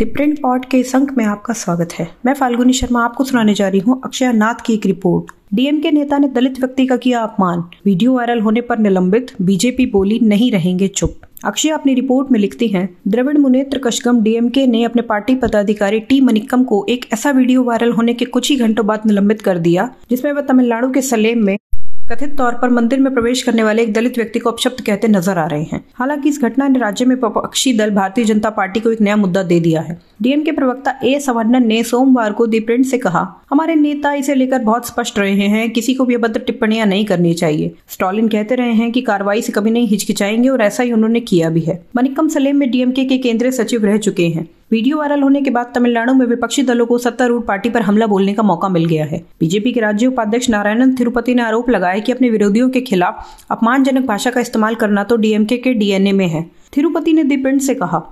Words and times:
The 0.00 0.04
print 0.06 0.38
pot 0.42 0.64
के 0.64 0.82
अंक 0.94 1.10
में 1.18 1.24
आपका 1.24 1.54
स्वागत 1.54 1.92
है। 1.92 2.06
मैं 2.26 2.32
फाल्गुनी 2.34 2.72
शर्मा 2.72 3.02
आपको 3.04 3.24
सुनाने 3.24 3.54
जा 3.54 3.68
रही 3.68 3.80
हूँ 3.80 4.00
अक्षय 4.04 4.32
नाथ 4.32 4.62
की 4.66 4.74
एक 4.74 4.86
रिपोर्ट। 4.86 5.32
डीएम 5.54 5.80
के 5.80 5.90
नेता 5.90 6.18
ने 6.18 6.28
दलित 6.28 6.60
व्यक्ति 6.60 6.86
का 6.86 6.96
किया 6.96 7.20
अपमान। 7.20 7.64
वीडियो 7.84 8.14
वायरल 8.14 8.40
होने 8.40 8.60
पर 8.60 8.78
निलंबित। 8.78 9.32
बीजेपी 9.42 9.86
बोली, 9.86 10.18
नहीं 10.22 10.50
रहेंगे 10.52 10.88
चुप। 10.88 11.20
अक्षय 11.44 11.68
अपनी 11.68 11.94
रिपोर्ट 11.94 12.30
में 12.32 12.38
लिखती 12.40 12.68
हैं, 12.68 12.88
द्रविड़ 13.08 13.36
मुनेत्र 13.38 13.78
कशगम 13.78 14.22
डीएमके 14.22 14.66
ने 14.66 14.82
अपने 14.84 15.02
पार्टी 15.02 15.34
पदाधिकारी 15.34 16.00
टी 16.00 16.20
मनिक्कम 16.20 16.64
को 16.64 16.84
एक 16.88 17.06
ऐसा 17.12 17.30
वीडियो 17.30 17.62
वायरल 17.62 17.92
होने 17.92 18.14
के 18.14 18.24
कुछ 18.24 18.50
ही 18.50 18.56
घंटों 18.56 18.86
बाद 18.86 19.06
निलंबित 19.06 19.42
कर 19.42 19.58
दिया, 19.58 19.90
जिसमें 20.10 20.32
वह 20.32 20.40
तमिलनाडु 20.40 20.90
के 20.90 21.02
सलेम 21.02 21.44
में 21.44 21.56
कथित 22.10 22.36
तौर 22.38 22.54
पर 22.54 22.70
मंदिर 22.70 23.00
में 23.00 23.12
प्रवेश 23.14 23.42
करने 23.42 23.62
वाले 23.62 23.82
एक 23.82 23.92
दलित 23.92 24.16
व्यक्ति 24.16 24.38
को 24.38 24.50
अपशब्द 24.50 24.80
कहते 24.80 25.08
नज़र 25.08 25.38
आ 25.38 25.44
रहे 25.46 25.62
हैं। 25.62 25.80
हालाँकि 25.94 26.28
इस 26.28 26.40
घटना 26.42 26.68
ने 26.68 26.78
राज्य 26.78 27.04
में 27.04 27.14
विपक्षी 27.16 27.72
दल, 27.72 27.90
भारतीय 27.90 28.24
जनता 28.24 28.50
पार्टी 28.50 28.80
को 28.80 28.92
एक 28.92 29.00
नया 29.00 29.16
मुद्दा 29.16 29.42
दे 29.42 29.60
दिया 29.60 29.80
है। 29.80 29.98
डीएम 30.22 30.42
के 30.44 30.52
प्रवक्ता 30.52 30.94
ए 31.04 31.18
सवर्णन 31.20 31.66
ने 31.66 31.82
सोमवार 31.82 32.32
को 32.32 32.46
दी 32.46 32.60
प्रिंट 32.60 32.86
से 32.86 32.98
कहा, 32.98 33.26
हमारे 33.50 33.74
नेता 33.74 34.12
इसे 34.14 34.34
लेकर 34.34 34.58
बहुत 34.58 34.86
स्पष्ट 34.86 35.18
रहे 35.18 35.48
हैं 35.48 35.70
किसी 35.70 35.94
को 35.94 36.04
भी 36.04 36.14
अभद्र 36.14 36.40
टिप्पणियाँ 36.40 36.86
नहीं 36.86 37.04
करनी 37.04 37.34
चाहिए। 37.34 37.74
स्टॉलिन 37.88 38.28
कहते 38.28 38.54
रहे 38.54 38.72
हैं 38.72 38.92
कि 38.92 39.00
कार्रवाई 39.00 39.42
से 39.42 39.52
कभी 39.52 39.70
नहीं 39.70 39.88
हिचकिचाएँगे 39.88 40.48
और 40.48 40.62
ऐसा 40.62 40.82
ही 40.82 40.92
उन्होंने 40.92 41.20
किया 41.20 41.50
भी 41.50 41.60
है। 41.60 41.82
मनिकम 41.96 42.28
सलेम 42.28 42.56
में 42.56 42.70
डीएमके 42.70 43.04
के 43.04 43.18
केंद्रीय 43.18 43.52
सचिव 43.52 43.84
रह 43.84 43.96
चुके 43.98 44.28
हैं। 44.28 44.48
वीडियो 44.70 44.98
वायरल 44.98 45.22
होने 45.22 45.40
के 45.42 45.50
बाद 45.50 45.70
तमिलनाडु 45.74 46.12
में 46.14 46.24
विपक्षी 46.26 46.62
दलों 46.62 46.84
को 46.86 46.96
सत्तारूढ़ 46.98 47.42
पार्टी 47.44 47.70
पर 47.70 47.82
हमला 47.82 48.06
बोलने 48.06 48.32
का 48.34 48.42
मौका 48.42 48.68
मिल 48.68 48.84
गया 48.84 49.04
है। 49.04 49.18
बीजेपी 49.40 49.72
के 49.72 49.80
राज्य 49.80 50.06
उपाध्यक्ष 50.06 50.48
नारायणन 50.50 50.94
तिरुपति 50.94 51.34
ने 51.34 51.42
आरोप 51.42 51.70
लगाया 51.70 51.98
कि 51.98 52.12
अपने 52.12 52.30
विरोधियों 52.30 52.68
के 52.70 52.80
खिलाफ 52.80 53.26
अपमानजनक 53.50 54.06
भाषा 54.06 54.30
का 54.30 54.40
इस्तेमाल 54.40 54.74
करना 54.74 55.04
तो 55.04 55.16
डीएमके 55.16 55.56
के 55.56 55.72
डीएनए 55.74 56.12
में 56.12 56.26
है, 56.26 56.42
तिरुपति 56.72 57.12
ने 57.12 57.24
दीपिंड 57.24 57.60
से 57.60 57.74
कहा। 57.74 58.02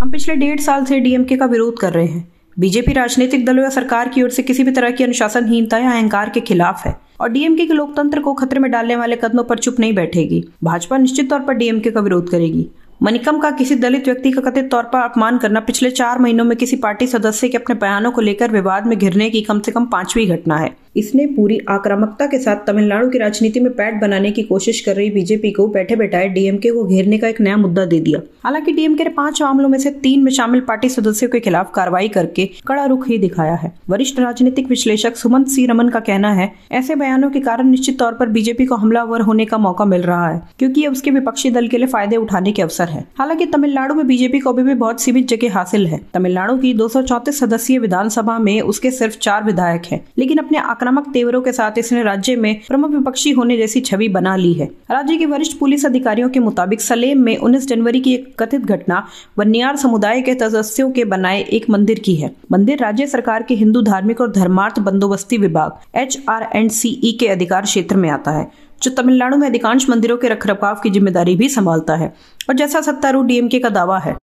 हम 0.00 0.10
पिछले 0.10 0.34
डेढ़ 0.36 0.60
साल 0.60 0.84
से 0.84 1.00
डीएमके 1.00 1.36
का 1.36 1.46
विरोध 1.46 1.78
कर 1.78 1.92
रहे 1.92 2.06
हैं। 2.06 2.26
बीजेपी 2.56 2.92
राजनीतिक 2.92 3.44
दलों 3.46 3.64
या 3.64 3.70
सरकार 3.70 4.08
की 4.08 4.22
ओर 4.22 4.30
से 4.30 4.42
किसी 4.42 4.64
भी 4.64 4.72
तरह 4.72 4.90
की 4.90 5.04
अनुशासनहीनता 5.04 5.78
या 5.78 5.90
अहंकार 5.90 6.30
के 6.30 6.40
खिलाफ 6.42 6.86
है 6.86 6.96
और 7.20 7.28
डीएमके 7.28 7.66
के 7.66 7.74
लोकतंत्र 7.74 8.20
को 8.20 8.34
खतरे 8.34 8.60
में 8.60 8.70
डालने 8.70 8.96
वाले 8.96 9.16
कदमों 9.16 9.44
पर 9.44 9.58
चुप 9.58 9.80
नहीं 9.80 9.94
बैठेगी। 9.94 10.44
भाजपा 10.64 10.98
निश्चित 10.98 11.30
तौर 11.30 11.40
पर 11.40 11.54
डीएमके 11.54 11.90
का 11.90 12.00
विरोध 12.00 12.30
करेगी। 12.30 12.66
मनिकम 13.02 13.38
का 13.38 13.50
किसी 13.50 13.74
दलित 13.74 14.04
व्यक्ति 14.04 14.30
का 14.32 14.40
कथित 14.40 14.70
तौर 14.70 14.82
पर 14.82 14.98
अपमान 14.98 15.38
करना 15.38 15.60
पिछले 15.60 15.90
चार 15.90 16.18
महीनों 16.18 16.44
में 16.44 16.56
किसी 16.58 16.76
पार्टी 16.76 17.06
सदस्य 17.06 17.48
के 17.48 17.58
अपने 17.58 17.74
बयानों 17.74 18.10
को 18.12 18.20
लेकर 18.20 18.50
विवाद 18.50 18.86
में 18.86 18.98
घिरने 18.98 19.28
की 19.30 19.40
कम 19.40 19.60
से 19.60 19.72
कम 19.72 19.86
पांचवी 19.86 20.26
घटना 20.26 20.56
है। 20.56 20.74
इसने 20.96 21.26
पूरी 21.26 21.58
आक्रामकता 21.68 22.26
के 22.26 22.38
साथ 22.38 22.64
तमिलनाडु 22.66 23.08
की 23.10 23.18
राजनीति 23.18 23.60
में 23.60 23.72
पैट 23.72 24.00
बनाने 24.00 24.30
की 24.30 24.42
कोशिश 24.42 24.80
कर 24.80 24.96
रही 24.96 25.10
बीजेपी 25.10 25.50
को 25.50 25.66
बैठे 25.68 25.96
बैठाए 25.96 26.28
डीएमके 26.28 26.70
को 26.70 26.84
घेरने 26.84 27.18
का 27.18 27.28
एक 27.28 27.40
नया 27.40 27.56
मुद्दा 27.56 27.84
दे 27.84 28.00
दिया। 28.00 28.20
हालाँकि 28.44 28.72
डीएमके 28.72 29.04
ने 29.04 29.10
पाँच 29.10 29.42
मामलों 29.42 29.68
में 29.68 29.78
से 29.78 29.90
तीन 30.02 30.22
में 30.22 30.30
शामिल 30.32 30.60
पार्टी 30.60 30.88
सदस्यों 30.88 31.30
के 31.30 31.40
खिलाफ 31.40 31.70
कार्रवाई 31.74 32.08
करके 32.08 32.48
कड़ा 32.66 32.84
रुख 32.84 33.08
ही 33.08 33.18
दिखाया 33.18 33.54
है। 33.54 33.72
वरिष्ठ 33.88 34.20
राजनीतिक 34.20 34.68
विश्लेषक 34.68 35.16
सुमंत 35.16 35.48
सी 35.48 35.66
रमन 35.66 35.88
का 35.88 36.00
कहना 36.00 36.32
है, 36.32 36.50
ऐसे 36.72 36.94
बयानों 36.96 37.30
के 37.30 37.40
कारण 37.40 37.68
निश्चित 37.68 37.98
तौर 37.98 38.14
पर 38.14 38.28
बीजेपी 38.28 38.66
को 38.66 38.74
हमलावर 38.76 39.20
होने 39.20 39.44
का 39.44 39.58
मौका 39.58 39.84
मिल 39.84 40.02
रहा 40.02 40.28
है, 40.28 40.40
क्योंकि 40.58 40.80
ये 40.80 40.86
उसके 40.88 41.10
विपक्षी 41.10 41.50
दल 41.50 41.68
के 41.68 41.78
लिए 41.78 41.86
फ़ायदे 41.86 42.16
उठाने 42.16 42.52
के 42.52 42.62
अवसर 42.62 42.88
है। 42.88 43.04
हालाँकि 43.18 43.46
तमिलनाडु 43.46 43.94
में 43.94 44.06
बीजेपी 44.06 44.38
को 44.38 44.52
अभी 44.52 44.62
भी 44.62 44.74
बहुत 44.76 45.00
सीमित 45.00 45.28
जगह 45.28 45.54
हासिल 45.54 45.86
है। 45.86 46.00
तमिलनाडु 46.14 46.56
की 46.56 46.72
दो 46.74 46.88
सदस्यीय 46.88 47.78
विधानसभा 47.78 48.38
में 48.38 48.60
उसके 48.62 48.90
सिर्फ़ 48.92 49.18
चार 49.18 49.44
विधायक 49.44 49.86
है, 49.86 50.00
लेकिन 50.18 50.38
अपने 50.38 50.58
आक्रामक 50.86 51.06
तेवरों 51.12 51.40
के 51.42 51.52
साथ 51.52 51.78
इसने 51.78 52.02
राज्य 52.02 52.34
में 52.36 52.60
प्रमुख 52.66 52.90
विपक्षी 52.90 53.30
होने 53.32 53.56
जैसी 53.56 53.80
छवि 53.80 54.08
बना 54.08 54.34
ली 54.36 54.52
है। 54.54 54.66
राज्य 54.90 55.16
के 55.16 55.26
वरिष्ठ 55.26 55.56
पुलिस 55.58 55.86
अधिकारियों 55.86 56.28
के 56.28 56.40
मुताबिक 56.40 56.80
सलेम 56.80 57.20
में 57.20 57.36
19 57.38 57.66
जनवरी 57.68 58.00
की 58.00 58.12
एक 58.14 58.34
कथित 58.40 58.66
घटना 58.66 59.02
बनियार 59.38 59.76
समुदाय 59.76 60.20
के 60.22 60.34
सदस्यों 60.34 60.90
के 60.90 61.04
बनाए 61.06 61.40
एक 61.50 61.68
मंदिर 61.70 61.98
की 61.98 62.14
है। 62.16 62.30
मंदिर 62.52 62.78
राज्य 62.78 63.06
सरकार 63.06 63.42
के 63.42 63.54
हिंदू 63.54 63.82
धार्मिक 63.82 64.20
और 64.20 64.30
धर्मार्थ 64.32 64.78
बंदोबस्ती 64.80 65.38
विभाग 65.38 65.98
एच 65.98 66.18
आर 66.28 66.48
एंड 66.54 66.70
सी 66.70 67.16
के 67.20 67.28
अधिकार 67.28 67.62
क्षेत्र 67.64 67.96
में 67.96 68.08
आता 68.10 68.30
है, 68.30 68.46
जो 68.82 68.90
तमिलनाडु 68.92 69.36
में 69.36 69.48
अधिकांश 69.48 69.88
मंदिरों 69.90 70.16
के 70.16 70.28
रखरखाव 70.28 70.80
की 70.82 70.90
ज़िम्मेदारी 70.90 71.36
भी 71.36 71.48
संभालता 71.48 71.96
है, 71.96 72.12
और 72.48 72.54
जैसा 72.54 72.80
सत्तारूढ़ 72.82 73.26
डीएमके 73.26 73.58
का 73.58 73.68
दावा 73.70 73.98
है, 73.98 74.16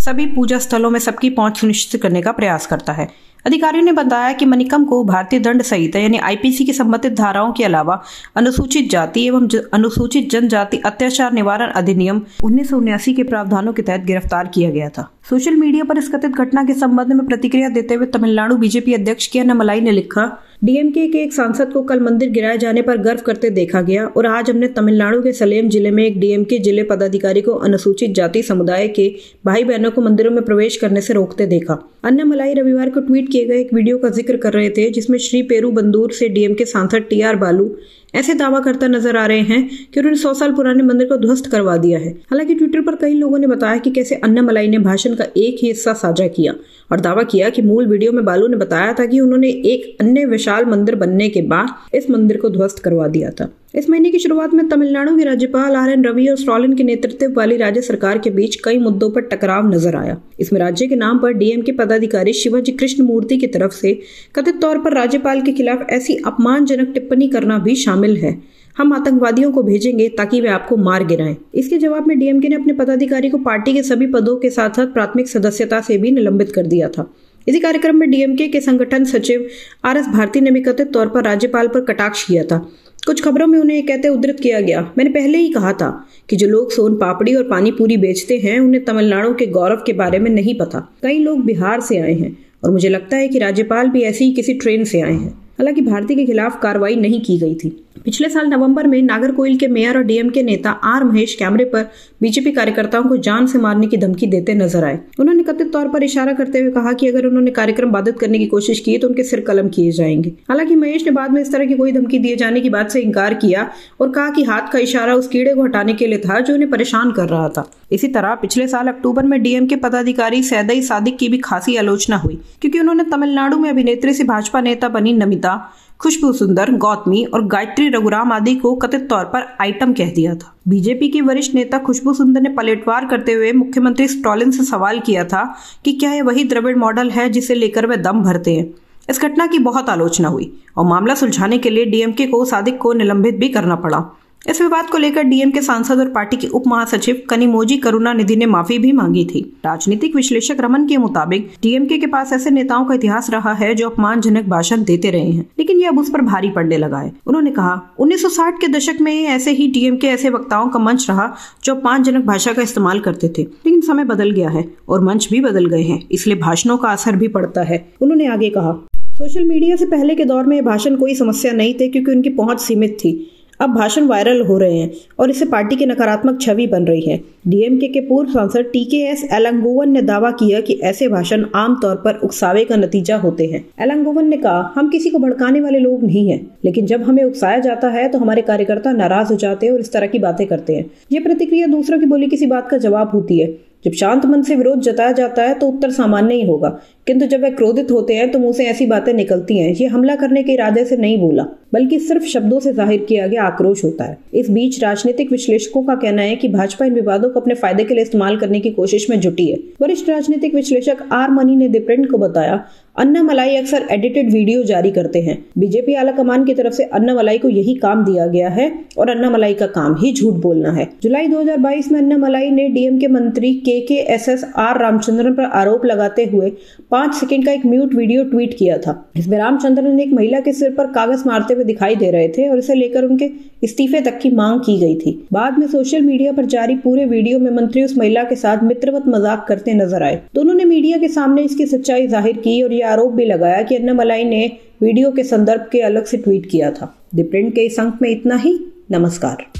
सभी 0.00 0.26
पूजा 0.26 0.58
स्थलों 0.58 0.90
में 0.90 1.00
सबकी 1.00 1.30
पहुँच 1.30 1.58
सुनिश्चित 1.58 2.02
करने 2.02 2.22
का 2.22 2.32
प्रयास 2.32 2.66
करता 2.66 2.92
है। 2.92 3.08
अधिकारियों 3.46 3.84
ने 3.84 3.92
बताया 3.92 4.32
कि 4.32 4.44
मनिकम 4.44 4.84
को 4.84 5.04
भारतीय 5.04 5.40
दंड 5.40 5.62
संहिता 5.62 5.98
यानी 5.98 6.18
आईपीसी 6.18 6.64
की 6.64 6.72
संबंधित 6.72 7.12
धाराओं 7.12 7.52
के 7.52 7.64
अलावा 7.64 8.02
अनुसूचित 8.36 8.90
जाति 8.90 9.26
एवं 9.26 9.48
अनुसूचित 9.72 10.30
जनजाति 10.30 10.80
अत्याचार 10.86 11.32
निवारण 11.32 11.70
अधिनियम 11.70 12.22
उन्नीस 12.44 13.04
के 13.08 13.22
प्रावधानों 13.22 13.72
के 13.72 13.82
तहत 13.82 14.00
गिरफ़्तार 14.00 14.48
किया 14.48 14.70
गया 14.70 14.88
था। 14.88 15.10
सोशल 15.30 15.56
मीडिया 15.56 15.84
पर 15.84 15.98
इस 15.98 16.08
कथित 16.08 16.30
घटना 16.30 16.64
के 16.64 16.74
संबंध 16.74 17.12
में 17.12 17.26
प्रतिक्रिया 17.26 17.68
देते 17.68 17.94
हुए 17.94 18.06
तमिलनाडु 18.06 18.56
बीजेपी 18.56 18.94
अध्यक्ष 18.94 19.26
के 19.26 19.42
मलाई 19.42 19.80
ने 19.80 19.90
लिखा 19.90 20.26
डीएमके 20.62 21.06
के 21.08 21.18
एक 21.18 21.32
सांसद 21.32 21.72
को 21.72 21.82
कल 21.82 22.00
मंदिर 22.00 22.30
गिराए 22.30 22.56
जाने 22.58 22.80
पर 22.82 22.96
गर्व 23.02 23.20
करते 23.26 23.50
देखा 23.50 23.80
गया 23.82 24.04
और 24.06 24.26
आज 24.26 24.50
हमने 24.50 24.68
तमिलनाडु 24.68 25.20
के 25.22 25.32
सलेम 25.32 25.68
ज़िले 25.68 25.90
में 25.90 26.02
एक 26.04 26.18
डीएमके 26.20 26.58
ज़िले 26.58 26.82
पदाधिकारी 26.82 27.42
को 27.42 27.52
अनुसूचित 27.58 28.14
जाति 28.14 28.42
समुदाय 28.42 28.88
के 28.88 29.08
भाई 29.46 29.64
बहनों 29.64 29.90
को 29.90 30.00
मंदिरों 30.00 30.30
में 30.30 30.42
प्रवेश 30.44 30.76
करने 30.76 31.00
से 31.00 31.14
रोकते 31.14 31.46
देखा। 31.46 31.78
अन्य 32.04 32.24
मलाई 32.24 32.54
रविवार 32.54 32.90
को 32.90 33.00
ट्वीट 33.00 33.30
किए 33.32 33.44
गए 33.44 33.60
एक 33.60 33.72
वीडियो 33.74 33.98
का 33.98 34.08
ज़िक्र 34.10 34.36
कर 34.36 34.52
रहे 34.52 34.68
थे, 34.70 34.90
जिसमें 34.90 35.18
श्री 35.18 35.42
पेरू 35.44 35.70
बंदूर 35.70 36.12
से 36.12 36.28
डीएमके 36.28 36.64
सांसद 36.66 37.06
टी 37.10 37.20
आर 37.20 37.36
बालू 37.36 37.74
ऐसे 38.14 38.34
दावा 38.34 38.58
करता 38.60 38.86
नज़र 38.88 39.16
आ 39.16 39.24
रहे 39.26 39.40
हैं 39.40 39.88
कि 39.92 40.00
उन्होंने 40.00 40.16
सौ 40.18 40.32
साल 40.34 40.52
पुराने 40.52 40.82
मंदिर 40.82 41.08
को 41.08 41.16
ध्वस्त 41.16 41.46
करवा 41.50 41.76
दिया 41.76 41.98
है। 41.98 42.10
हालाँकि 42.30 42.54
ट्विटर 42.54 42.80
पर 42.80 42.94
कई 42.96 43.14
लोगों 43.14 43.38
ने 43.38 43.46
बताया 43.46 43.76
कि 43.78 43.90
कैसे 43.90 44.14
अन्ना 44.16 44.42
मलाई 44.42 44.68
ने 44.68 44.78
भाषण 44.80 45.14
का 45.14 45.24
एक 45.36 45.58
ही 45.62 45.68
हिस्सा 45.68 45.92
साझा 45.94 46.26
किया 46.28 46.54
और 46.92 47.00
दावा 47.00 47.22
किया 47.24 47.50
कि 47.50 47.62
मूल 47.62 47.86
वीडियो 47.88 48.12
में 48.12 48.24
बालू 48.24 48.46
ने 48.48 48.56
बताया 48.56 48.92
था 48.92 49.06
कि 49.06 49.20
उन्होंने 49.20 49.48
एक 49.48 49.96
अन्य 50.00 50.24
विशाल 50.50 50.64
मंदिर 50.66 50.94
बनने 50.96 51.28
के 51.28 51.42
बाद 51.42 51.94
इस 51.94 52.10
मंदिर 52.10 52.36
को 52.36 52.50
ध्वस्त 52.50 52.78
करवा 52.78 53.06
दिया 53.08 53.30
था। 53.30 53.48
इस 53.74 53.88
महीने 53.90 54.10
की 54.10 54.18
शुरुआत 54.18 54.54
में 54.54 54.68
तमिलनाडु 54.68 55.16
के 55.16 55.24
राज्यपाल 55.24 55.74
आर 55.76 55.90
एन 55.90 56.04
रवि 56.04 56.26
और 56.28 56.36
स्टॉलिन 56.36 56.74
के 56.76 56.82
नेतृत्व 56.82 57.34
वाली 57.34 57.56
राज्य 57.56 57.80
सरकार 57.82 58.18
के 58.18 58.30
बीच 58.30 58.56
कई 58.64 58.78
मुद्दों 58.78 59.10
पर 59.10 59.20
टकराव 59.22 59.68
नज़र 59.68 59.96
आया। 59.96 60.16
इसमें 60.40 60.60
राज्य 60.60 60.86
के 60.86 60.96
नाम 60.96 61.18
पर 61.18 61.32
डीएम 61.34 61.62
के 61.62 61.72
पदाधिकारी 61.72 62.32
शिवाजी 62.32 62.72
कृष्ण 62.72 63.04
मूर्ति 63.04 63.36
की 63.36 63.46
तरफ़ 63.48 63.72
से 63.72 63.94
कथित 64.36 64.60
तौर 64.62 64.78
पर 64.78 64.94
राज्यपाल 64.94 65.42
के 65.42 65.52
खिलाफ 65.52 65.86
ऐसी 65.90 66.16
अपमानजनक 66.26 66.92
टिप्पणी 66.94 67.28
करना 67.28 67.58
भी 67.58 67.74
शामिल 67.76 68.16
है। 68.16 68.38
हम 68.76 68.92
आतंकवादियों 68.92 69.50
को 69.52 69.62
भेजेंगे 69.62 70.08
ताकि 70.08 70.40
वे 70.40 70.48
आपको 70.48 70.76
मार 70.78 71.04
गिराएँ। 71.06 71.36
इसके 71.54 71.78
जवाब 71.78 72.06
में 72.06 72.18
डीएमके 72.18 72.48
ने 72.48 72.56
अपने 72.56 72.72
पदाधिकारी 72.74 73.30
को 73.30 73.38
पार्टी 73.38 73.72
के 73.72 73.82
सभी 73.82 74.06
पदों 74.06 74.36
के 74.36 74.50
साथ 74.50 74.76
साथ 74.76 74.92
प्राथमिक 74.92 75.28
सदस्यता 75.28 75.80
से 75.80 75.98
भी 75.98 76.10
निलंबित 76.10 76.52
कर 76.52 76.66
दिया 76.66 76.88
था। 76.88 77.10
इसी 77.48 77.60
कार्यक्रम 77.60 77.96
में 77.96 78.10
डीएमके 78.10 78.48
के 78.48 78.60
संगठन 78.60 79.04
सचिव 79.04 79.46
आर 79.84 79.96
एस 79.96 80.06
भारती 80.06 80.40
ने 80.40 80.50
भी 80.50 80.60
कथित 80.60 80.92
तौर 80.92 81.06
पर 81.06 81.24
राज्यपाल 81.24 81.68
पर 81.68 81.80
कटाक्ष 81.80 82.26
किया 82.26 82.44
था। 82.44 82.68
कुछ 83.06 83.22
खबरों 83.22 83.46
में 83.46 83.58
उन्हें 83.58 83.86
कहते 83.86 84.08
उद्धृत 84.08 84.40
किया 84.40 84.60
गया। 84.60 84.92
मैंने 84.98 85.10
पहले 85.10 85.38
ही 85.38 85.48
कहा 85.48 85.72
था 85.72 86.08
कि 86.28 86.36
जो 86.36 86.46
लोग 86.46 86.72
सोन 86.72 86.94
पापड़ी 86.94 87.34
और 87.34 87.42
पानी 87.42 87.70
पूरी 87.70 87.96
बेचते 87.96 88.38
हैं, 88.38 88.60
उन्हें 88.60 88.84
तमिलनाडु 88.84 89.34
के 89.34 89.46
गौरव 89.46 89.76
के 89.76 89.92
बारे 89.92 90.18
में 90.18 90.30
नहीं 90.30 90.58
पता। 90.58 90.96
कई 91.02 91.18
लोग 91.18 91.44
बिहार 91.44 91.80
से 91.80 91.98
आए 91.98 92.14
हैं 92.14 92.38
और 92.64 92.70
मुझे 92.70 92.88
लगता 92.88 93.16
है 93.16 93.28
कि 93.28 93.38
राज्यपाल 93.38 93.88
भी 93.88 94.02
ऐसी 94.02 94.24
ही 94.24 94.32
किसी 94.32 94.54
ट्रेन 94.54 94.84
से 94.84 95.00
आए 95.00 95.12
हैं। 95.12 95.30
हालाँकि 95.30 95.80
भारती 95.80 96.14
के 96.14 96.26
खिलाफ 96.26 96.60
कार्रवाई 96.62 96.96
नहीं 96.96 97.20
की 97.20 97.38
गई 97.38 97.54
थी। 97.54 97.84
पिछले 97.96 98.28
साल 98.28 98.46
नवंबर 98.46 98.86
में 98.86 99.00
नागरकोइल 99.02 99.56
के 99.58 99.66
मेयर 99.68 99.96
और 99.96 100.02
डीएम 100.02 100.28
के 100.30 100.42
नेता 100.42 100.70
आर 100.70 101.04
महेश 101.04 101.34
कैमरे 101.34 101.64
पर 101.64 101.82
बीजेपी 102.20 102.52
कार्यकर्ताओं 102.52 103.04
को 103.04 103.16
जान 103.16 103.46
से 103.46 103.58
मारने 103.58 103.86
की 103.86 103.96
धमकी 103.96 104.26
देते 104.26 104.54
नज़र 104.54 104.84
आए। 104.84 104.98
उन्होंने 105.20 105.42
कथित 105.42 105.72
तौर 105.72 105.88
पर 105.88 106.02
इशारा 106.02 106.32
करते 106.32 106.60
हुए 106.60 106.70
कहा 106.70 106.92
कि 106.92 107.08
अगर 107.08 107.26
उन्होंने 107.26 107.50
कार्यक्रम 107.50 107.90
बाधित 107.92 108.18
करने 108.18 108.38
की 108.38 108.46
कोशिश 108.46 108.80
की 108.80 108.96
तो 108.98 109.08
उनके 109.08 109.22
सिर 109.22 109.40
कलम 109.40 109.68
किए 109.68 109.90
जाएँगे। 109.90 110.32
हालाँकि 110.48 110.76
महेश 110.76 111.04
ने 111.06 111.10
बाद 111.10 111.32
में 111.32 111.40
इस 111.42 111.52
तरह 111.52 111.66
की 111.66 111.74
कोई 111.74 111.92
धमकी 111.92 112.18
दिए 112.18 112.36
जाने 112.36 112.60
की 112.60 112.70
बात 112.70 112.90
से 112.90 113.00
इंकार 113.00 113.34
किया 113.34 113.68
और 114.00 114.10
कहा 114.10 114.30
कि 114.30 114.44
हाथ 114.44 114.72
का 114.72 114.78
इशारा 114.78 115.14
उस 115.14 115.28
कीड़े 115.28 115.54
को 115.54 115.64
हटाने 115.64 115.94
के 115.94 116.06
लिए 116.06 116.18
था 116.18 116.40
जो 116.40 116.54
उन्हें 116.54 116.70
परेशान 116.70 117.12
कर 117.12 117.28
रहा 117.28 117.48
था। 117.48 117.70
इसी 117.92 118.08
तरह 118.08 118.34
पिछले 118.34 118.68
साल 118.68 118.88
अक्टूबर 118.88 119.26
में 119.26 119.40
डीएम 119.42 119.66
के 119.66 119.76
पदाधिकारी 119.76 120.42
सैदई 120.42 120.82
सादिक 120.82 121.18
की 121.18 121.28
भी 121.28 121.38
खासी 121.38 121.76
आलोचना 121.76 122.16
हुई, 122.16 122.40
क्योंकि 122.60 122.80
उन्होंने 122.80 123.04
तमिलनाडु 123.04 123.58
में 123.58 123.70
अभिनेत्री 123.70 124.14
से 124.14 124.24
भाजपा 124.24 124.60
नेता 124.60 124.88
बनी 124.88 125.12
नमिता 125.12 125.54
खुशबू 126.00 126.32
सुंदर 126.32 126.70
गौतमी 126.72 127.24
और 127.24 127.44
गायत्री 127.46 127.88
रघुराम 127.88 128.32
आदि 128.32 128.54
को 128.54 128.74
कथित 128.74 129.00
तौर 129.08 129.24
पर 129.24 129.42
आइटम 129.60 129.92
कह 129.92 130.12
दिया 130.12 130.34
था। 130.34 130.52
बीजेपी 130.68 131.08
के 131.08 131.20
वरिष्ठ 131.20 131.54
नेता 131.54 131.78
खुशबू 131.78 132.12
सुंदर 132.14 132.40
ने 132.40 132.48
पलटवार 132.48 133.06
करते 133.06 133.32
हुए 133.32 133.52
मुख्यमंत्री 133.52 134.06
स्टॉलिन 134.08 134.50
से 134.50 134.64
सवाल 134.64 135.00
किया 135.00 135.24
था 135.24 135.42
कि 135.84 135.92
क्या 135.92 136.12
यह 136.12 136.22
वही 136.24 136.44
द्रविड़ 136.44 136.76
मॉडल 136.76 137.10
है 137.10 137.28
जिसे 137.30 137.54
लेकर 137.54 137.86
वे 137.86 137.96
दम 137.96 138.22
भरते 138.22 138.54
हैं। 138.54 138.66
इस 139.10 139.20
घटना 139.20 139.46
की 139.46 139.58
बहुत 139.58 139.90
आलोचना 139.90 140.28
हुई 140.28 140.52
और 140.76 140.86
मामला 140.86 141.14
सुलझाने 141.14 141.58
के 141.58 141.70
लिए 141.70 141.84
डीएमके 141.84 142.26
को 142.26 142.44
सादिक 142.44 142.78
को 142.78 142.92
निलंबित 142.92 143.34
भी 143.34 143.48
करना 143.48 143.76
पड़ा। 143.76 144.04
इस 144.46 144.60
विवाद 144.60 144.88
को 144.90 144.98
लेकर 144.98 145.22
डीएम 145.22 145.50
के 145.50 145.60
सांसद 145.62 145.98
और 145.98 146.08
पार्टी 146.08 146.36
के 146.36 146.46
उप 146.48 146.66
महासचिव 146.66 147.20
कनिमोजी 147.30 147.76
करुणा 147.76 148.12
निधि 148.12 148.36
ने 148.36 148.46
माफ़ी 148.46 148.78
भी 148.78 148.92
मांगी 148.92 149.24
थी। 149.24 149.40
राजनीतिक 149.64 150.16
विश्लेषक 150.16 150.60
रमन 150.60 150.86
के 150.86 150.96
मुताबिक 150.96 151.50
डीएमके 151.62 151.98
के 151.98 152.06
पास 152.06 152.32
ऐसे 152.32 152.50
नेताओं 152.50 152.84
का 152.84 152.94
इतिहास 152.94 153.30
रहा 153.30 153.52
है 153.52 153.74
जो 153.74 153.88
अपमानजनक 153.88 154.48
भाषण 154.48 154.84
देते 154.84 155.10
रहे 155.10 155.30
हैं, 155.30 155.46
लेकिन 155.58 155.80
ये 155.80 155.86
अब 155.86 155.98
उस 155.98 156.10
पर 156.10 156.20
भारी 156.20 156.50
पड़ने 156.50 156.78
लगा 156.78 156.98
है। 156.98 157.12
उन्होंने 157.26 157.50
कहा 157.50 157.80
1960 157.98 158.60
के 158.60 158.68
दशक 158.68 159.00
में 159.00 159.12
ऐसे 159.14 159.50
ही 159.50 159.66
डीएम 159.72 159.96
के 159.96 160.06
ऐसे 160.06 160.30
वक्ताओं 160.30 160.68
का 160.68 160.78
मंच 160.78 161.08
रहा 161.10 161.32
जो 161.64 161.74
अपमानजनक 161.74 162.24
भाषा 162.24 162.52
का 162.52 162.62
इस्तेमाल 162.62 163.00
करते 163.00 163.28
थे, 163.28 163.42
लेकिन 163.42 163.80
समय 163.80 164.04
बदल 164.04 164.30
गया 164.30 164.50
है 164.50 164.64
और 164.88 165.04
मंच 165.04 165.28
भी 165.30 165.40
बदल 165.40 165.66
गए 165.66 165.82
हैं, 165.82 166.02
इसलिए 166.12 166.36
भाषणों 166.36 166.76
का 166.76 166.88
असर 166.88 167.16
भी 167.16 167.28
पड़ता 167.28 167.62
है, 167.62 167.84
उन्होंने 168.00 168.26
आगे 168.26 168.50
कहा। 168.50 168.72
सोशल 169.14 169.44
मीडिया 169.44 169.76
से 169.76 169.86
पहले 169.86 170.14
के 170.14 170.24
दौर 170.24 170.44
में 170.44 170.64
भाषण 170.64 170.96
कोई 170.96 171.14
समस्या 171.14 171.52
नहीं 171.52 171.74
थे, 171.74 171.88
क्योंकि 171.88 172.10
उनकी 172.12 172.30
पहुँच 172.30 172.60
सीमित 172.60 172.96
थी। 172.98 173.36
अब 173.60 173.74
भाषण 173.74 174.06
वायरल 174.06 174.40
हो 174.42 174.58
रहे 174.58 174.78
हैं 174.78 174.90
और 175.18 175.30
इससे 175.30 175.44
पार्टी 175.46 175.76
की 175.76 175.86
नकारात्मक 175.86 176.40
छवि 176.40 176.66
बन 176.66 176.84
रही 176.84 177.00
है। 177.02 177.18
डीएमके 177.48 177.88
के 177.88 178.00
पूर्व 178.00 178.30
सांसद 178.30 178.70
टी 178.72 178.84
के 178.84 178.96
एस 179.04 179.24
एलंगोवन 179.32 179.90
ने 179.90 180.02
दावा 180.02 180.30
किया 180.32 180.60
कि 180.60 180.78
ऐसे 180.82 181.08
भाषण 181.08 181.44
आमतौर 181.56 181.96
पर 181.96 182.18
उकसावे 182.24 182.64
का 182.64 182.76
नतीजा 182.76 183.16
होते 183.16 183.46
हैं। 183.46 183.64
एलंगोवन 183.80 184.28
ने 184.28 184.36
कहा, 184.36 184.72
हम 184.76 184.90
किसी 184.90 185.10
को 185.10 185.18
भड़काने 185.18 185.60
वाले 185.60 185.78
लोग 185.78 186.04
नहीं 186.04 186.28
हैं, 186.30 186.40
लेकिन 186.64 186.86
जब 186.86 187.02
हमें 187.02 187.22
उकसाया 187.24 187.58
जाता 187.60 187.88
है 187.88 188.08
तो 188.08 188.18
हमारे 188.18 188.42
कार्यकर्ता 188.42 188.92
नाराज़ 188.92 189.30
हो 189.30 189.36
जाते 189.36 189.66
हैं 189.66 189.72
और 189.72 189.80
इस 189.80 189.92
तरह 189.92 190.06
की 190.06 190.18
बातें 190.18 190.46
करते 190.46 190.76
हैं। 190.76 190.90
ये 191.12 191.20
प्रतिक्रिया 191.20 191.66
दूसरों 191.68 191.98
की 192.00 192.06
बोली 192.06 192.26
किसी 192.26 192.46
बात 192.46 192.68
का 192.70 192.78
जवाब 192.78 193.10
होती 193.10 193.38
है। 193.38 193.46
जब 193.84 193.92
शांत 193.92 194.24
मन 194.26 194.42
से 194.42 194.56
विरोध 194.56 194.80
जताया 194.82 195.12
जाता 195.12 195.42
है 195.42 195.54
तो 195.54 195.66
उत्तर 195.68 195.90
सामान्य 195.90 196.34
ही 196.34 196.42
होगा। 196.46 196.68
किंतु 197.06 197.26
जब 197.26 197.42
वह 197.42 197.50
क्रोधित 197.50 197.90
होते 197.90 198.14
हैं 198.14 198.30
तो 198.30 198.38
मुँह 198.38 198.52
से 198.52 198.64
ऐसी 198.64 198.86
बातें 198.86 199.12
निकलती 199.14 199.58
हैं, 199.58 199.72
ये 199.72 199.86
हमला 199.86 200.14
करने 200.16 200.42
के 200.42 200.52
इरादे 200.52 200.84
से 200.84 200.96
नहीं 200.96 201.18
बोला, 201.18 201.42
बल्कि 201.72 201.98
सिर्फ़ 202.00 202.24
शब्दों 202.24 202.58
से 202.60 202.72
ज़ाहिर 202.72 203.04
किया 203.08 203.26
गया 203.26 203.42
आक्रोश 203.42 203.84
होता 203.84 204.04
है। 204.04 204.16
इस 204.34 204.50
बीच 204.50 204.82
राजनीतिक 204.82 205.30
विश्लेषकों 205.32 205.82
का 205.82 205.94
कहना 205.94 206.22
है 206.22 206.36
कि 206.36 206.48
भाजपा 206.48 206.86
इन 206.86 206.94
विवादों 206.94 207.30
को 207.30 207.40
अपने 207.40 207.54
फ़ायदे 207.54 207.84
के 207.84 207.94
लिए 207.94 208.02
इस्तेमाल 208.02 208.36
करने 208.36 208.60
की 208.60 208.70
कोशिश 208.72 209.08
में 209.10 209.18
जुटी 209.20 209.46
है। 209.46 209.58
वरिष्ठ 209.82 210.08
राजनीतिक 210.10 210.54
विश्लेषक 210.54 211.08
आर 211.12 211.30
मनी 211.30 211.56
ने 211.56 211.68
दिप्रिंट 211.68 212.10
को 212.10 212.18
बताया 212.18 212.64
अन्ना 212.96 213.22
मलाई 213.22 213.54
अक्सर 213.56 213.86
एडिटेड 213.90 214.30
वीडियो 214.32 214.62
जारी 214.64 214.90
करते 214.90 215.20
हैं। 215.20 215.36
बीजेपी 215.58 215.94
आला 215.94 216.12
कमान 216.12 216.44
की 216.44 216.54
तरफ़ 216.54 216.72
से 216.74 216.84
अन्ना 216.84 217.14
मलाई 217.14 217.38
को 217.38 217.48
यही 217.48 217.74
काम 217.74 218.04
दिया 218.04 218.26
गया 218.26 218.48
है 218.48 218.70
और 218.98 219.10
अन्ना 219.10 219.30
मलाई 219.30 219.54
का 219.54 219.66
काम 219.68 219.94
ही 219.96 220.12
झूठ 220.12 220.34
बोलना 220.42 220.70
है। 220.72 220.88
जुलाई 221.02 221.28
2022 221.28 221.90
में 221.92 221.98
अन्ना 222.00 222.16
मलाई 222.18 222.50
ने 222.50 222.68
डीएम 222.68 222.98
के 222.98 223.08
मंत्री 223.08 223.52
के 223.66 223.78
के 223.80 223.94
एस 224.14 224.28
एस 224.28 224.44
आर 224.58 224.80
रामचंद्रन 224.82 225.34
पर 225.34 225.44
आरोप 225.60 225.84
लगाते 225.84 226.24
हुए 226.24 226.50
पाँच 226.90 227.14
सेकंड 227.14 227.44
का 227.46 227.52
एक 227.52 227.66
म्यूट 227.66 227.94
वीडियो 227.94 228.24
ट्वीट 228.24 228.56
किया 228.58 228.78
था। 228.78 228.94
इसमें 229.16 229.38
रामचंद्रन 229.38 230.00
एक 230.00 230.12
महिला 230.12 230.40
के 230.40 230.52
सिर 230.52 230.74
पर 230.74 230.86
कागज़ 230.92 231.22
मारते 231.26 231.54
हुए 231.54 231.64
दिखाई 231.64 231.96
दे 231.96 232.10
रहे 232.10 232.28
थे 232.28 232.48
और 232.48 232.58
इसे 232.58 232.74
लेकर 232.74 233.04
उनके 233.04 233.30
इस्तीफे 233.64 234.00
तक 234.00 234.18
की 234.18 234.30
मांग 234.32 234.60
की 234.60 234.78
गई 234.78 234.94
थी। 234.96 235.12
बाद 235.32 235.58
में 235.58 235.66
सोशल 235.68 236.02
मीडिया 236.02 236.32
पर 236.32 236.44
जारी 236.48 236.74
पूरे 236.78 237.04
वीडियो 237.06 237.38
में 237.38 237.50
मंत्री 237.52 237.82
उस 237.84 237.96
महिला 237.98 238.22
के 238.24 238.36
साथ 238.36 238.62
मित्रवत 238.64 239.08
मज़ाक 239.08 239.44
करते 239.48 239.74
नज़र 239.74 240.02
आए। 240.02 240.20
दोनों 240.34 240.54
ने 240.54 240.64
मीडिया 240.66 240.98
के 240.98 241.08
सामने 241.10 241.42
इसकी 241.42 241.66
सच्चाई 241.68 242.06
ज़ाहिर 242.08 242.36
की 242.38 242.60
और 242.62 242.72
यह 242.72 242.88
आरोप 242.90 243.12
भी 243.12 243.24
लगाया 243.24 243.62
कि 243.62 243.76
अन्नामलाई 243.76 244.24
ने 244.24 244.46
वीडियो 244.82 245.10
के 245.12 245.24
संदर्भ 245.24 245.68
के 245.72 245.80
अलग 245.80 246.04
से 246.04 246.16
ट्वीट 246.16 246.50
किया 246.50 246.70
था। 246.70 246.94
द 247.14 247.26
प्रिंट 247.30 247.54
के 247.54 247.60
इस 247.60 247.80
अंक 247.80 247.98
में 248.02 248.10
इतना 248.10 248.36
ही। 248.36 248.58
नमस्कार। 248.90 249.59